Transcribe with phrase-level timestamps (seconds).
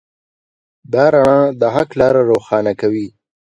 [0.93, 3.07] دا رڼا د حق لاره روښانه کوي.